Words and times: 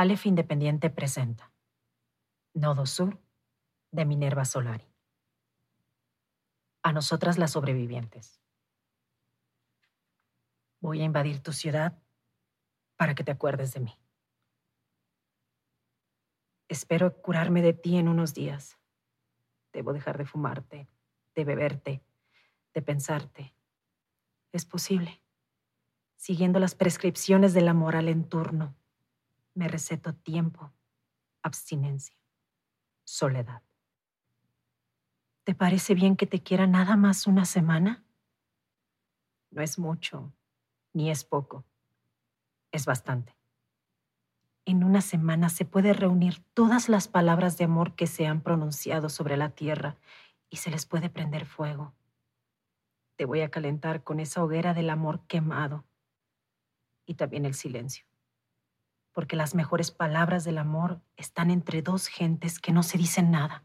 Aleph 0.00 0.26
Independiente 0.26 0.90
presenta 0.90 1.50
Nodo 2.54 2.86
Sur 2.86 3.20
de 3.90 4.04
Minerva 4.04 4.44
Solari. 4.44 4.86
A 6.84 6.92
nosotras 6.92 7.36
las 7.36 7.50
sobrevivientes. 7.50 8.40
Voy 10.78 11.00
a 11.00 11.04
invadir 11.04 11.42
tu 11.42 11.52
ciudad 11.52 11.98
para 12.94 13.16
que 13.16 13.24
te 13.24 13.32
acuerdes 13.32 13.74
de 13.74 13.80
mí. 13.80 13.98
Espero 16.68 17.20
curarme 17.20 17.60
de 17.60 17.72
ti 17.72 17.98
en 17.98 18.06
unos 18.06 18.34
días. 18.34 18.78
Debo 19.72 19.92
dejar 19.92 20.16
de 20.16 20.26
fumarte, 20.26 20.88
de 21.34 21.44
beberte, 21.44 22.04
de 22.72 22.82
pensarte. 22.82 23.52
Es 24.52 24.64
posible. 24.64 25.20
Siguiendo 26.14 26.60
las 26.60 26.76
prescripciones 26.76 27.52
de 27.52 27.62
la 27.62 27.74
moral 27.74 28.06
en 28.06 28.22
turno, 28.28 28.76
me 29.58 29.66
receto 29.66 30.14
tiempo, 30.14 30.72
abstinencia, 31.42 32.16
soledad. 33.02 33.60
¿Te 35.42 35.56
parece 35.56 35.94
bien 35.94 36.14
que 36.14 36.28
te 36.28 36.44
quiera 36.44 36.68
nada 36.68 36.96
más 36.96 37.26
una 37.26 37.44
semana? 37.44 38.04
No 39.50 39.60
es 39.60 39.76
mucho, 39.76 40.32
ni 40.92 41.10
es 41.10 41.24
poco. 41.24 41.64
Es 42.70 42.86
bastante. 42.86 43.36
En 44.64 44.84
una 44.84 45.00
semana 45.00 45.48
se 45.48 45.64
puede 45.64 45.92
reunir 45.92 46.44
todas 46.54 46.88
las 46.88 47.08
palabras 47.08 47.58
de 47.58 47.64
amor 47.64 47.96
que 47.96 48.06
se 48.06 48.28
han 48.28 48.42
pronunciado 48.42 49.08
sobre 49.08 49.36
la 49.36 49.50
tierra 49.50 49.96
y 50.50 50.58
se 50.58 50.70
les 50.70 50.86
puede 50.86 51.10
prender 51.10 51.46
fuego. 51.46 51.94
Te 53.16 53.24
voy 53.24 53.40
a 53.40 53.50
calentar 53.50 54.04
con 54.04 54.20
esa 54.20 54.44
hoguera 54.44 54.72
del 54.72 54.90
amor 54.90 55.26
quemado 55.26 55.84
y 57.06 57.14
también 57.14 57.44
el 57.44 57.54
silencio 57.54 58.07
porque 59.18 59.34
las 59.34 59.56
mejores 59.56 59.90
palabras 59.90 60.44
del 60.44 60.58
amor 60.58 61.02
están 61.16 61.50
entre 61.50 61.82
dos 61.82 62.06
gentes 62.06 62.60
que 62.60 62.70
no 62.70 62.84
se 62.84 62.98
dicen 62.98 63.32
nada. 63.32 63.64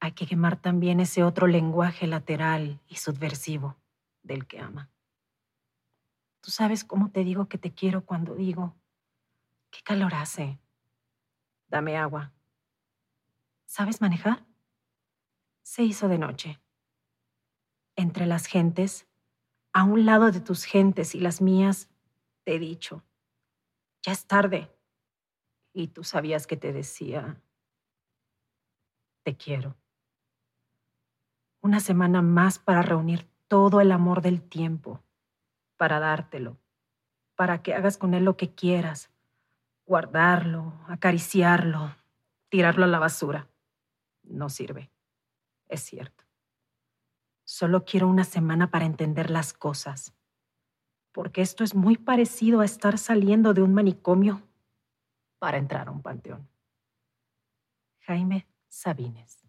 Hay 0.00 0.12
que 0.12 0.26
quemar 0.26 0.58
también 0.58 0.98
ese 0.98 1.22
otro 1.22 1.46
lenguaje 1.46 2.06
lateral 2.06 2.80
y 2.88 2.96
subversivo 2.96 3.76
del 4.22 4.46
que 4.46 4.60
ama. 4.60 4.88
Tú 6.40 6.50
sabes 6.50 6.84
cómo 6.84 7.10
te 7.10 7.22
digo 7.22 7.50
que 7.50 7.58
te 7.58 7.74
quiero 7.74 8.06
cuando 8.06 8.34
digo, 8.34 8.74
¿qué 9.70 9.82
calor 9.82 10.14
hace? 10.14 10.58
Dame 11.68 11.98
agua. 11.98 12.32
¿Sabes 13.66 14.00
manejar? 14.00 14.46
Se 15.60 15.82
hizo 15.82 16.08
de 16.08 16.16
noche. 16.16 16.58
Entre 17.94 18.24
las 18.24 18.46
gentes, 18.46 19.06
a 19.74 19.84
un 19.84 20.06
lado 20.06 20.32
de 20.32 20.40
tus 20.40 20.64
gentes 20.64 21.14
y 21.14 21.20
las 21.20 21.42
mías, 21.42 21.90
te 22.42 22.54
he 22.54 22.58
dicho, 22.58 23.04
ya 24.06 24.12
es 24.12 24.26
tarde. 24.26 24.72
Y 25.72 25.88
tú 25.88 26.04
sabías 26.04 26.46
que 26.46 26.56
te 26.56 26.72
decía, 26.72 27.42
te 29.24 29.36
quiero. 29.36 29.76
Una 31.60 31.80
semana 31.80 32.22
más 32.22 32.60
para 32.60 32.82
reunir 32.82 33.28
todo 33.48 33.80
el 33.80 33.90
amor 33.90 34.22
del 34.22 34.40
tiempo, 34.40 35.02
para 35.76 35.98
dártelo, 35.98 36.56
para 37.34 37.62
que 37.62 37.74
hagas 37.74 37.98
con 37.98 38.14
él 38.14 38.24
lo 38.24 38.36
que 38.36 38.54
quieras, 38.54 39.10
guardarlo, 39.84 40.72
acariciarlo, 40.86 41.96
tirarlo 42.48 42.84
a 42.84 42.88
la 42.88 43.00
basura. 43.00 43.48
No 44.22 44.48
sirve, 44.48 44.92
es 45.66 45.80
cierto. 45.80 46.24
Solo 47.44 47.84
quiero 47.84 48.06
una 48.06 48.24
semana 48.24 48.70
para 48.70 48.86
entender 48.86 49.30
las 49.30 49.52
cosas, 49.52 50.15
porque 51.16 51.40
esto 51.40 51.64
es 51.64 51.74
muy 51.74 51.96
parecido 51.96 52.60
a 52.60 52.66
estar 52.66 52.98
saliendo 52.98 53.54
de 53.54 53.62
un 53.62 53.72
manicomio 53.72 54.42
para 55.38 55.56
entrar 55.56 55.88
a 55.88 55.90
un 55.90 56.02
panteón. 56.02 56.46
Jaime 58.00 58.46
Sabines. 58.68 59.45